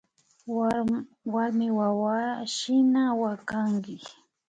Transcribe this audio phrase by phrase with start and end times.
[1.33, 2.19] Warmiwawa
[2.55, 3.95] shina wakanki